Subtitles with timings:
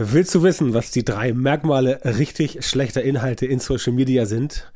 [0.00, 4.70] Willst du wissen, was die drei Merkmale richtig schlechter Inhalte in Social Media sind?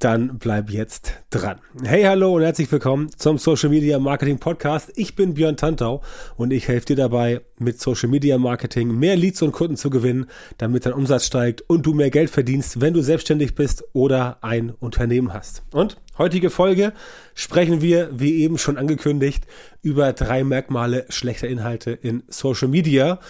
[0.00, 1.60] Dann bleib jetzt dran.
[1.82, 4.92] Hey, hallo und herzlich willkommen zum Social Media Marketing Podcast.
[4.94, 6.02] Ich bin Björn Tantau
[6.36, 10.26] und ich helfe dir dabei, mit Social Media Marketing mehr Leads und Kunden zu gewinnen,
[10.58, 14.72] damit dein Umsatz steigt und du mehr Geld verdienst, wenn du selbstständig bist oder ein
[14.78, 15.62] Unternehmen hast.
[15.72, 16.92] Und heutige Folge
[17.34, 19.46] sprechen wir, wie eben schon angekündigt,
[19.80, 23.20] über drei Merkmale schlechter Inhalte in Social Media.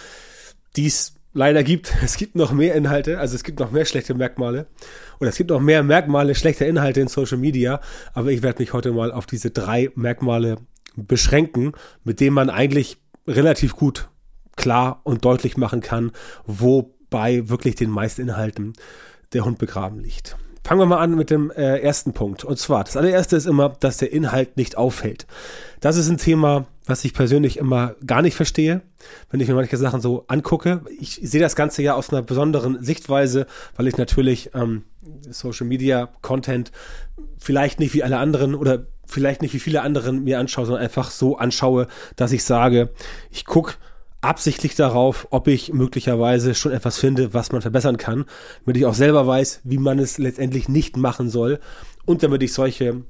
[0.75, 1.93] Dies leider gibt.
[2.03, 4.67] Es gibt noch mehr Inhalte, also es gibt noch mehr schlechte Merkmale.
[5.19, 7.79] Oder es gibt noch mehr Merkmale schlechter Inhalte in Social Media.
[8.13, 10.57] Aber ich werde mich heute mal auf diese drei Merkmale
[10.95, 11.73] beschränken,
[12.03, 14.09] mit denen man eigentlich relativ gut
[14.55, 16.11] klar und deutlich machen kann,
[16.45, 18.73] wo bei wirklich den meisten Inhalten
[19.33, 20.35] der Hund begraben liegt.
[20.63, 22.43] Fangen wir mal an mit dem äh, ersten Punkt.
[22.43, 25.27] Und zwar, das allererste ist immer, dass der Inhalt nicht auffällt.
[25.79, 28.81] Das ist ein Thema, was ich persönlich immer gar nicht verstehe,
[29.29, 30.81] wenn ich mir manche Sachen so angucke.
[30.99, 34.83] Ich sehe das Ganze ja aus einer besonderen Sichtweise, weil ich natürlich ähm,
[35.29, 36.71] Social Media Content
[37.37, 41.11] vielleicht nicht wie alle anderen oder vielleicht nicht wie viele anderen mir anschaue, sondern einfach
[41.11, 42.89] so anschaue, dass ich sage,
[43.31, 43.75] ich gucke
[44.21, 48.25] absichtlich darauf, ob ich möglicherweise schon etwas finde, was man verbessern kann,
[48.65, 51.59] damit ich auch selber weiß, wie man es letztendlich nicht machen soll
[52.05, 53.03] und damit ich solche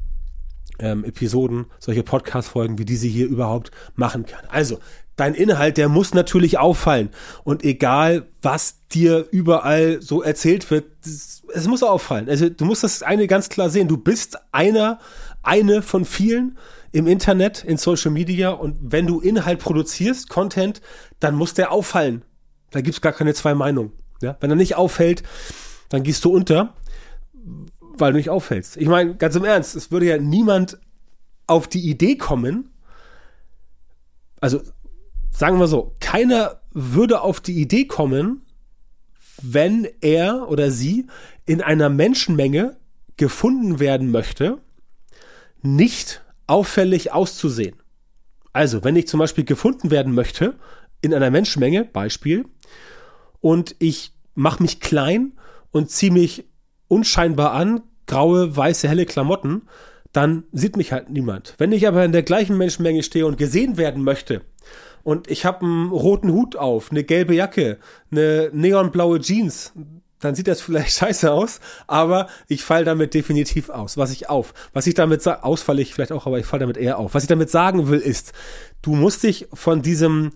[0.79, 4.45] ähm, Episoden, solche Podcast-Folgen wie diese hier überhaupt machen kann.
[4.49, 4.79] Also,
[5.15, 7.09] dein Inhalt, der muss natürlich auffallen.
[7.43, 12.29] Und egal, was dir überall so erzählt wird, es muss auffallen.
[12.29, 13.87] Also, du musst das eine ganz klar sehen.
[13.87, 14.99] Du bist einer,
[15.43, 16.57] eine von vielen
[16.91, 20.81] im Internet, in Social Media und wenn du Inhalt produzierst, Content,
[21.19, 22.23] dann muss der auffallen.
[22.71, 23.91] Da gibt's gar keine zwei Meinungen.
[24.21, 24.37] Ja?
[24.39, 25.23] Wenn er nicht auffällt,
[25.89, 26.73] dann gehst du unter,
[27.99, 28.77] weil du nicht auffällst.
[28.77, 30.79] Ich meine, ganz im Ernst, es würde ja niemand
[31.47, 32.69] auf die Idee kommen,
[34.39, 34.61] also
[35.31, 38.41] sagen wir so, keiner würde auf die Idee kommen,
[39.41, 41.07] wenn er oder sie
[41.45, 42.77] in einer Menschenmenge
[43.17, 44.59] gefunden werden möchte,
[45.61, 47.75] nicht auffällig auszusehen.
[48.53, 50.55] Also, wenn ich zum Beispiel gefunden werden möchte
[51.01, 52.45] in einer Menschenmenge, Beispiel,
[53.39, 55.33] und ich mache mich klein
[55.71, 56.45] und ziehe mich
[56.87, 59.63] unscheinbar an, graue, weiße, helle Klamotten,
[60.13, 61.53] dann sieht mich halt niemand.
[61.57, 64.41] Wenn ich aber in der gleichen Menschenmenge stehe und gesehen werden möchte,
[65.03, 67.77] und ich habe einen roten Hut auf, eine gelbe Jacke,
[68.11, 69.71] eine neonblaue Jeans,
[70.19, 73.97] dann sieht das vielleicht scheiße aus, aber ich fall damit definitiv aus.
[73.97, 74.53] Was ich auf.
[74.73, 77.13] Was ich damit sage, ausfalle ich vielleicht auch, aber ich fall damit eher auf.
[77.13, 78.33] Was ich damit sagen will, ist,
[78.81, 80.33] du musst dich von diesem,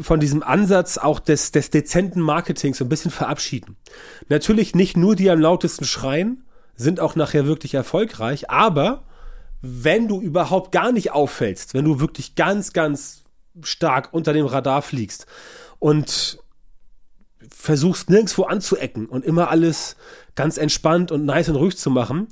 [0.00, 3.76] von diesem Ansatz auch des, des dezenten Marketings so ein bisschen verabschieden.
[4.28, 6.44] Natürlich nicht nur die am lautesten schreien,
[6.78, 9.02] sind auch nachher wirklich erfolgreich, aber
[9.60, 13.24] wenn du überhaupt gar nicht auffällst, wenn du wirklich ganz, ganz
[13.62, 15.26] stark unter dem Radar fliegst
[15.80, 16.38] und
[17.50, 19.96] versuchst nirgendwo anzuecken und immer alles
[20.36, 22.28] ganz entspannt und nice und ruhig zu machen,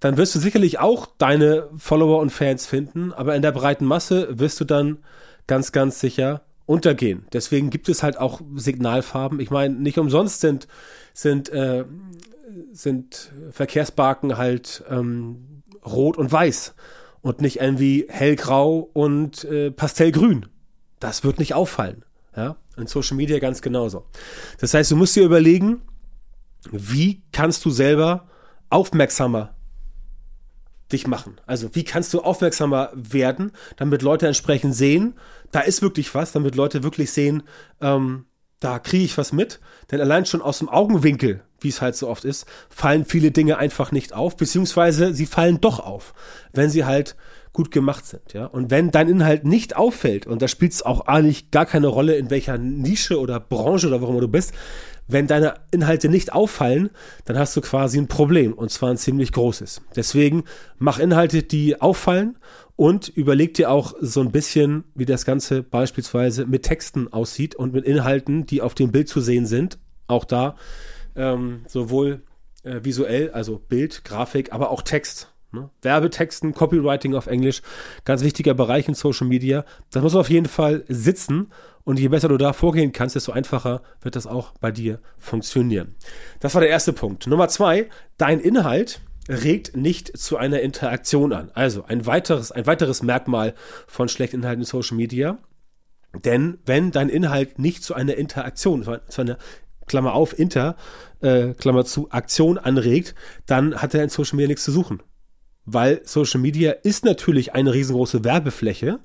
[0.00, 4.38] dann wirst du sicherlich auch deine Follower und Fans finden, aber in der breiten Masse
[4.38, 4.98] wirst du dann
[5.46, 7.26] ganz, ganz sicher untergehen.
[7.32, 9.40] Deswegen gibt es halt auch Signalfarben.
[9.40, 10.68] Ich meine, nicht umsonst sind,
[11.12, 11.84] sind, äh,
[12.70, 16.76] sind Verkehrsbarken halt ähm, rot und weiß
[17.22, 20.46] und nicht irgendwie hellgrau und äh, pastellgrün.
[21.00, 22.04] Das wird nicht auffallen.
[22.36, 24.06] Ja, in Social Media ganz genauso.
[24.60, 25.82] Das heißt, du musst dir überlegen,
[26.70, 28.28] wie kannst du selber
[28.68, 29.56] aufmerksamer
[30.92, 31.40] dich machen?
[31.46, 35.14] Also wie kannst du aufmerksamer werden, damit Leute entsprechend sehen,
[35.52, 37.42] da ist wirklich was, damit Leute wirklich sehen,
[37.80, 38.26] ähm,
[38.60, 39.58] da kriege ich was mit.
[39.90, 43.58] Denn allein schon aus dem Augenwinkel, wie es halt so oft ist, fallen viele Dinge
[43.58, 46.14] einfach nicht auf, beziehungsweise sie fallen doch auf,
[46.52, 47.16] wenn sie halt
[47.52, 48.46] gut gemacht sind, ja.
[48.46, 52.14] Und wenn dein Inhalt nicht auffällt, und da spielt es auch eigentlich gar keine Rolle,
[52.14, 54.52] in welcher Nische oder Branche oder warum du bist,
[55.12, 56.90] wenn deine Inhalte nicht auffallen,
[57.24, 59.82] dann hast du quasi ein Problem und zwar ein ziemlich großes.
[59.96, 60.44] Deswegen
[60.78, 62.36] mach Inhalte, die auffallen
[62.76, 67.72] und überleg dir auch so ein bisschen, wie das Ganze beispielsweise mit Texten aussieht und
[67.72, 69.78] mit Inhalten, die auf dem Bild zu sehen sind.
[70.06, 70.56] Auch da
[71.14, 72.22] ähm, sowohl
[72.62, 75.32] äh, visuell, also Bild, Grafik, aber auch Text.
[75.52, 75.68] Ne?
[75.82, 77.62] Werbetexten, Copywriting auf Englisch,
[78.04, 79.64] ganz wichtiger Bereich in Social Media.
[79.90, 81.48] Das muss auf jeden Fall sitzen
[81.84, 85.96] und je besser du da vorgehen kannst, desto einfacher wird das auch bei dir funktionieren.
[86.40, 87.26] Das war der erste Punkt.
[87.26, 91.50] Nummer zwei, dein Inhalt regt nicht zu einer Interaktion an.
[91.54, 93.54] Also ein weiteres, ein weiteres Merkmal
[93.86, 95.38] von schlechten Inhalten in Social Media.
[96.24, 99.38] Denn wenn dein Inhalt nicht zu einer Interaktion, zu einer
[99.86, 100.76] Klammer auf, Inter,
[101.20, 103.14] äh, Klammer zu, Aktion anregt,
[103.46, 105.02] dann hat er in Social Media nichts zu suchen.
[105.64, 109.00] Weil Social Media ist natürlich eine riesengroße Werbefläche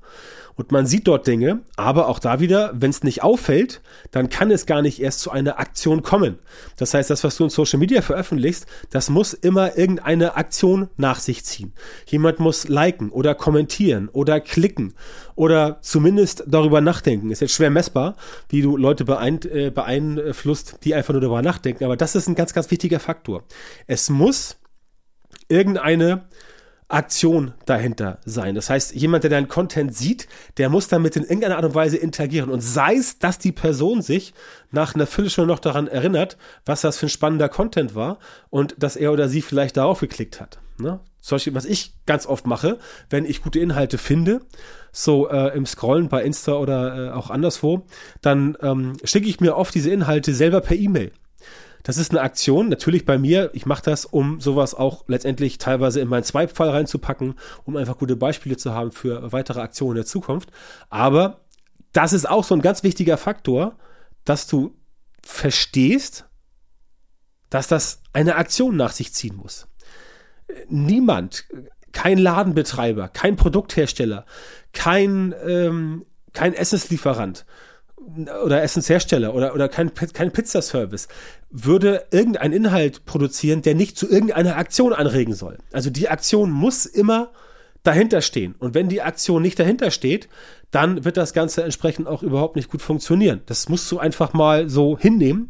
[0.55, 3.81] und man sieht dort Dinge, aber auch da wieder, wenn es nicht auffällt,
[4.11, 6.39] dann kann es gar nicht erst zu einer Aktion kommen.
[6.77, 11.19] Das heißt, das, was du in Social Media veröffentlichst, das muss immer irgendeine Aktion nach
[11.19, 11.73] sich ziehen.
[12.05, 14.93] Jemand muss liken oder kommentieren oder klicken
[15.35, 17.31] oder zumindest darüber nachdenken.
[17.31, 18.15] Ist jetzt schwer messbar,
[18.47, 22.53] wie du Leute äh, beeinflusst, die einfach nur darüber nachdenken, aber das ist ein ganz,
[22.53, 23.43] ganz wichtiger Faktor.
[23.87, 24.57] Es muss
[25.47, 26.23] irgendeine
[26.87, 28.53] Aktion dahinter sein.
[28.53, 30.27] Das heißt, jemand, der deinen Content sieht,
[30.57, 32.51] der muss damit in irgendeiner Art und Weise interagieren.
[32.51, 34.33] Und sei es, dass die Person sich
[34.71, 38.19] nach einer Viertelstunde noch daran erinnert, was das für ein spannender Content war
[38.51, 40.59] und dass er oder sie vielleicht darauf geklickt hat.
[40.77, 40.99] Ne?
[41.21, 42.77] Zum Beispiel, was ich ganz oft mache,
[43.09, 44.41] wenn ich gute Inhalte finde,
[44.91, 47.87] so äh, im Scrollen bei Insta oder äh, auch anderswo,
[48.21, 51.11] dann ähm, schicke ich mir oft diese Inhalte selber per E-Mail.
[51.85, 53.51] Das ist eine Aktion, natürlich bei mir.
[53.53, 58.15] Ich mache das, um sowas auch letztendlich teilweise in meinen Swipe-Fall reinzupacken, um einfach gute
[58.15, 60.49] Beispiele zu haben für weitere Aktionen in der Zukunft.
[60.89, 61.41] Aber
[61.93, 63.77] das ist auch so ein ganz wichtiger Faktor,
[64.23, 64.75] dass du
[65.21, 66.25] verstehst,
[67.51, 69.67] dass das eine Aktion nach sich ziehen muss.
[70.67, 71.45] Niemand,
[71.91, 74.25] kein Ladenbetreiber, kein Produkthersteller,
[74.73, 77.45] kein, ähm, kein Essenslieferant
[78.43, 81.07] oder Essenshersteller oder, oder kein, kein Pizzaservice
[81.49, 85.57] würde irgendeinen Inhalt produzieren, der nicht zu irgendeiner Aktion anregen soll.
[85.71, 87.31] Also die Aktion muss immer
[87.83, 88.55] dahinter stehen.
[88.59, 90.27] Und wenn die Aktion nicht dahinter steht,
[90.71, 93.41] dann wird das Ganze entsprechend auch überhaupt nicht gut funktionieren.
[93.45, 95.49] Das musst du einfach mal so hinnehmen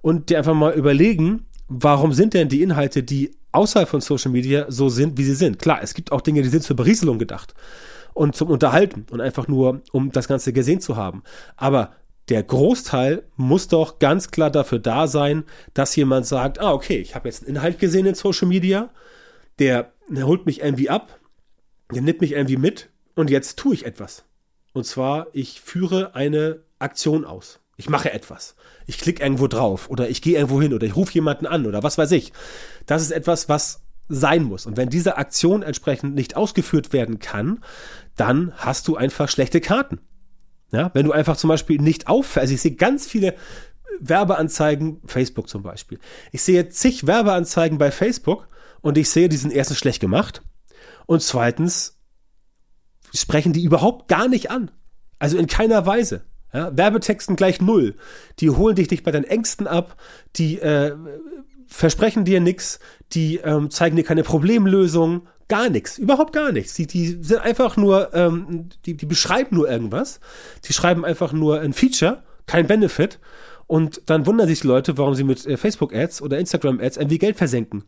[0.00, 4.66] und dir einfach mal überlegen, warum sind denn die Inhalte, die außerhalb von Social Media
[4.68, 5.58] so sind, wie sie sind.
[5.58, 7.54] Klar, es gibt auch Dinge, die sind zur Berieselung gedacht
[8.16, 11.22] und zum Unterhalten und einfach nur, um das Ganze gesehen zu haben.
[11.56, 11.92] Aber
[12.30, 17.14] der Großteil muss doch ganz klar dafür da sein, dass jemand sagt, ah, okay, ich
[17.14, 18.88] habe jetzt einen Inhalt gesehen in Social Media,
[19.58, 21.20] der, der holt mich irgendwie ab,
[21.92, 24.24] der nimmt mich irgendwie mit und jetzt tue ich etwas.
[24.72, 27.60] Und zwar, ich führe eine Aktion aus.
[27.76, 28.56] Ich mache etwas.
[28.86, 31.82] Ich klicke irgendwo drauf oder ich gehe irgendwo hin oder ich rufe jemanden an oder
[31.82, 32.32] was weiß ich.
[32.86, 34.66] Das ist etwas, was sein muss.
[34.66, 37.60] Und wenn diese Aktion entsprechend nicht ausgeführt werden kann,
[38.16, 40.00] dann hast du einfach schlechte Karten.
[40.72, 43.34] Ja, wenn du einfach zum Beispiel nicht auffällst, also ich sehe ganz viele
[44.00, 45.98] Werbeanzeigen, Facebook zum Beispiel.
[46.32, 48.48] Ich sehe zig Werbeanzeigen bei Facebook
[48.80, 50.42] und ich sehe, die sind erstens schlecht gemacht
[51.06, 51.98] und zweitens
[53.14, 54.70] sprechen die überhaupt gar nicht an.
[55.18, 56.24] Also in keiner Weise.
[56.52, 57.96] Ja, Werbetexten gleich null.
[58.40, 59.96] Die holen dich nicht bei deinen Ängsten ab,
[60.36, 60.96] die äh,
[61.66, 62.78] versprechen dir nichts,
[63.12, 66.74] die ähm, zeigen dir keine Problemlösung, gar nichts, überhaupt gar nichts.
[66.74, 70.20] Die, die sind einfach nur, ähm, die, die beschreiben nur irgendwas,
[70.64, 73.18] die schreiben einfach nur ein Feature, kein Benefit.
[73.68, 77.36] Und dann wundern sich die Leute, warum sie mit äh, Facebook-Ads oder Instagram-Ads irgendwie Geld
[77.36, 77.82] versenken.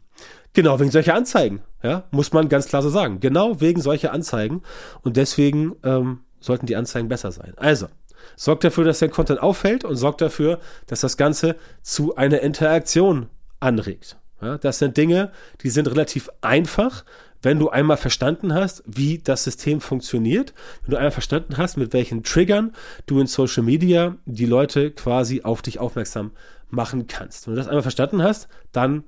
[0.52, 3.20] Genau wegen solcher Anzeigen, ja, muss man ganz klar so sagen.
[3.20, 4.62] Genau wegen solcher Anzeigen.
[5.02, 7.52] Und deswegen ähm, sollten die Anzeigen besser sein.
[7.56, 7.87] Also,
[8.34, 13.28] sorgt dafür, dass der Content auffällt und sorgt dafür, dass das Ganze zu einer Interaktion
[13.60, 14.16] anregt.
[14.40, 15.32] Ja, das sind Dinge,
[15.62, 17.05] die sind relativ einfach,
[17.43, 21.93] wenn du einmal verstanden hast, wie das System funktioniert, wenn du einmal verstanden hast, mit
[21.93, 22.73] welchen Triggern
[23.06, 26.32] du in Social Media die Leute quasi auf dich aufmerksam
[26.70, 27.46] machen kannst.
[27.46, 29.05] Wenn du das einmal verstanden hast, dann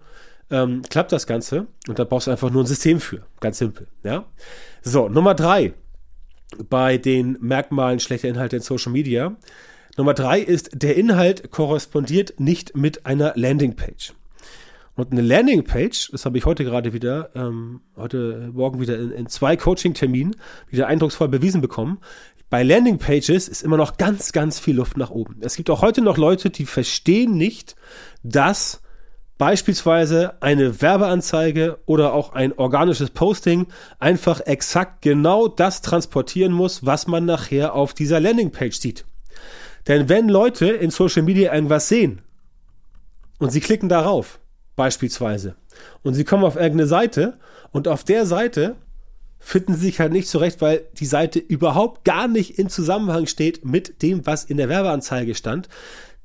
[0.50, 3.26] ähm, klappt das Ganze und da brauchst du einfach nur ein System für.
[3.40, 3.86] Ganz simpel.
[4.02, 4.26] Ja?
[4.82, 5.74] So, Nummer drei
[6.68, 9.36] bei den Merkmalen schlechter Inhalte in Social Media.
[9.96, 14.14] Nummer drei ist, der Inhalt korrespondiert nicht mit einer Landingpage.
[15.00, 19.26] Und eine Landingpage, das habe ich heute gerade wieder, ähm, heute Morgen wieder in, in
[19.28, 20.36] zwei Coaching-Terminen
[20.68, 22.00] wieder eindrucksvoll bewiesen bekommen.
[22.50, 25.38] Bei Landingpages ist immer noch ganz, ganz viel Luft nach oben.
[25.40, 27.76] Es gibt auch heute noch Leute, die verstehen nicht,
[28.22, 28.82] dass
[29.38, 33.68] beispielsweise eine Werbeanzeige oder auch ein organisches Posting
[34.00, 39.06] einfach exakt genau das transportieren muss, was man nachher auf dieser Landingpage sieht.
[39.88, 42.20] Denn wenn Leute in Social Media irgendwas sehen
[43.38, 44.40] und sie klicken darauf,
[44.80, 45.56] beispielsweise.
[46.02, 47.34] Und sie kommen auf irgendeine Seite
[47.70, 48.76] und auf der Seite
[49.38, 53.62] finden sie sich halt nicht zurecht, weil die Seite überhaupt gar nicht in Zusammenhang steht
[53.62, 55.68] mit dem, was in der Werbeanzeige stand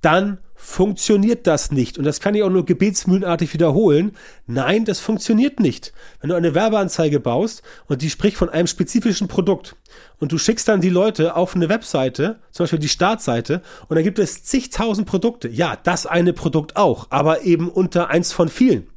[0.06, 1.98] dann funktioniert das nicht.
[1.98, 4.16] Und das kann ich auch nur gebetsmühlenartig wiederholen.
[4.48, 5.94] Nein, das funktioniert nicht.
[6.22, 9.76] Wenn du eine Werbeanzeige baust und die spricht von einem spezifischen Produkt
[10.20, 14.02] und du schickst dann die Leute auf eine Webseite, zum Beispiel die Startseite, und da
[14.02, 15.50] gibt es zigtausend Produkte.
[15.50, 18.88] Ja, das eine Produkt auch, aber eben unter eins von vielen.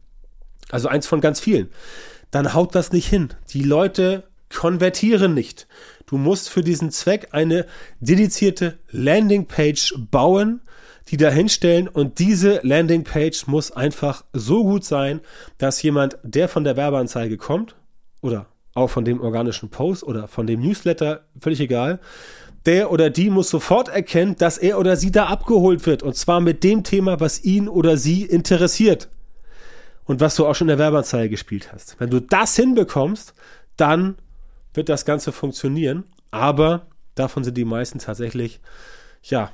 [0.70, 1.70] Also eins von ganz vielen.
[2.30, 3.30] Dann haut das nicht hin.
[3.50, 4.24] Die Leute
[4.54, 5.66] konvertieren nicht.
[6.06, 7.66] Du musst für diesen Zweck eine
[8.00, 10.60] dedizierte Landingpage bauen,
[11.10, 15.20] die da hinstellen und diese Landingpage muss einfach so gut sein,
[15.56, 17.76] dass jemand, der von der Werbeanzeige kommt,
[18.20, 22.00] oder auch von dem organischen Post oder von dem Newsletter, völlig egal,
[22.66, 26.02] der oder die muss sofort erkennen, dass er oder sie da abgeholt wird.
[26.02, 29.08] Und zwar mit dem Thema, was ihn oder sie interessiert.
[30.04, 31.98] Und was du auch schon in der Werbeanzeige gespielt hast.
[31.98, 33.34] Wenn du das hinbekommst,
[33.76, 34.16] dann
[34.74, 36.04] wird das Ganze funktionieren.
[36.30, 38.60] Aber davon sind die meisten tatsächlich,
[39.22, 39.50] ja,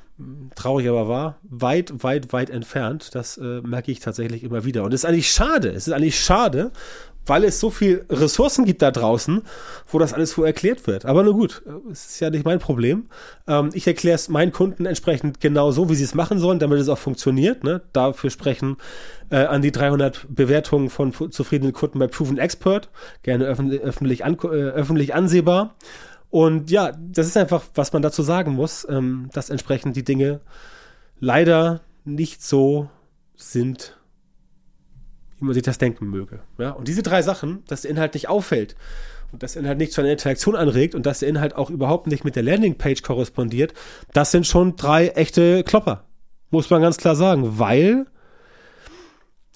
[0.55, 3.13] traurig aber wahr, weit, weit, weit entfernt.
[3.13, 4.83] Das äh, merke ich tatsächlich immer wieder.
[4.83, 5.69] Und es ist eigentlich schade.
[5.69, 6.71] Es ist eigentlich schade
[7.25, 9.41] weil es so viel Ressourcen gibt da draußen,
[9.87, 11.05] wo das alles so erklärt wird.
[11.05, 13.07] Aber nur gut, es ist ja nicht mein Problem.
[13.47, 16.79] Ähm, ich erkläre es meinen Kunden entsprechend genau so, wie sie es machen sollen, damit
[16.79, 17.63] es auch funktioniert.
[17.63, 17.81] Ne?
[17.93, 18.77] Dafür sprechen
[19.29, 22.89] äh, an die 300 Bewertungen von zufriedenen Kunden bei Proven Expert,
[23.23, 25.75] gerne öffentlich, öffentlich, an, äh, öffentlich ansehbar.
[26.35, 30.41] Und ja, das ist einfach, was man dazu sagen muss, ähm, dass entsprechend die Dinge
[31.17, 32.89] leider nicht so
[33.37, 33.97] sind,
[35.37, 36.41] wie man sich das denken möge.
[36.57, 36.71] Ja?
[36.71, 38.75] Und diese drei Sachen, dass der Inhalt nicht auffällt
[39.31, 42.07] und dass der Inhalt nicht zu einer Interaktion anregt und dass der Inhalt auch überhaupt
[42.07, 43.73] nicht mit der Landingpage korrespondiert,
[44.11, 46.03] das sind schon drei echte Klopper.
[46.49, 48.07] Muss man ganz klar sagen, weil,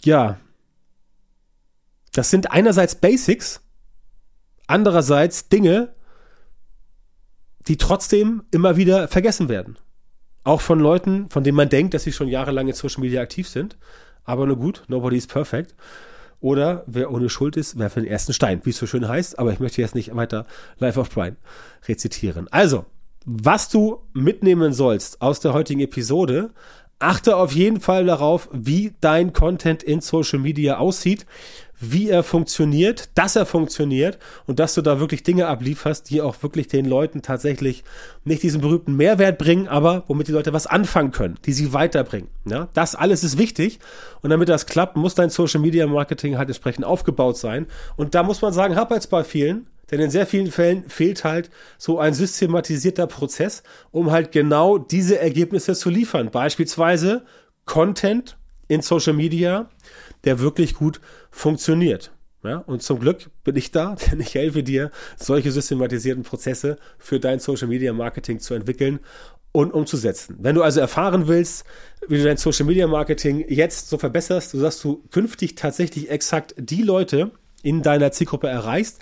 [0.05, 0.39] ja,
[2.13, 3.59] das sind einerseits Basics,
[4.65, 5.93] andererseits Dinge,
[7.67, 9.77] die trotzdem immer wieder vergessen werden.
[10.43, 13.47] Auch von Leuten, von denen man denkt, dass sie schon jahrelang in Social Media aktiv
[13.47, 13.77] sind
[14.29, 15.73] aber nur gut, nobody is perfect.
[16.39, 19.39] Oder wer ohne Schuld ist, wer für den ersten Stein, wie es so schön heißt,
[19.39, 20.45] aber ich möchte jetzt nicht weiter
[20.77, 21.35] Life of Brian
[21.87, 22.47] rezitieren.
[22.51, 22.85] Also,
[23.25, 26.51] was du mitnehmen sollst aus der heutigen Episode,
[26.99, 31.25] achte auf jeden Fall darauf, wie dein Content in Social Media aussieht
[31.79, 36.43] wie er funktioniert, dass er funktioniert und dass du da wirklich Dinge ablieferst, die auch
[36.43, 37.83] wirklich den Leuten tatsächlich
[38.25, 42.29] nicht diesen berühmten Mehrwert bringen, aber womit die Leute was anfangen können, die sie weiterbringen.
[42.45, 43.79] Ja, das alles ist wichtig
[44.21, 48.23] und damit das klappt, muss dein Social Media Marketing halt entsprechend aufgebaut sein und da
[48.23, 52.00] muss man sagen, hab jetzt bei vielen, denn in sehr vielen Fällen fehlt halt so
[52.00, 56.31] ein systematisierter Prozess, um halt genau diese Ergebnisse zu liefern.
[56.31, 57.25] Beispielsweise
[57.65, 59.69] Content in Social Media,
[60.24, 62.12] der wirklich gut funktioniert.
[62.41, 67.19] Ja, und zum Glück bin ich da, denn ich helfe dir, solche systematisierten Prozesse für
[67.19, 69.00] dein Social Media Marketing zu entwickeln
[69.51, 70.38] und umzusetzen.
[70.39, 71.65] Wenn du also erfahren willst,
[72.08, 76.53] wie du dein Social Media Marketing jetzt so verbesserst, so dass du künftig tatsächlich exakt
[76.58, 77.31] die Leute
[77.62, 79.00] in deiner Zielgruppe erreichst,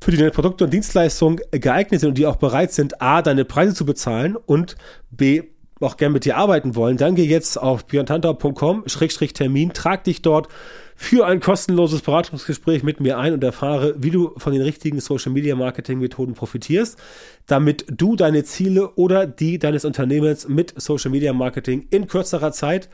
[0.00, 3.44] für die deine Produkte und Dienstleistungen geeignet sind und die auch bereit sind, A, deine
[3.44, 4.76] Preise zu bezahlen und
[5.10, 5.42] B,
[5.80, 10.48] auch gern mit dir arbeiten wollen, dann geh jetzt auf björntantau.com-termin, trag dich dort
[10.96, 15.30] für ein kostenloses Beratungsgespräch mit mir ein und erfahre, wie du von den richtigen Social
[15.30, 16.98] Media Marketing Methoden profitierst,
[17.46, 22.88] damit du deine Ziele oder die deines Unternehmens mit Social Media Marketing in kürzerer Zeit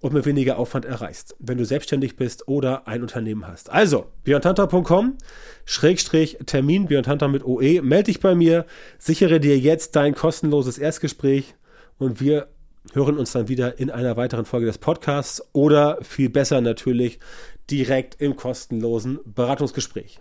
[0.00, 3.70] und mit weniger Aufwand erreichst, wenn du selbstständig bist oder ein Unternehmen hast.
[3.70, 5.18] Also, björntantau.com,
[5.64, 8.66] Schrägstrich Termin, Björntantau mit OE, melde dich bei mir,
[8.98, 11.54] sichere dir jetzt dein kostenloses Erstgespräch
[11.98, 12.48] und wir
[12.94, 17.18] hören uns dann wieder in einer weiteren Folge des Podcasts oder viel besser natürlich
[17.70, 20.20] direkt im kostenlosen Beratungsgespräch.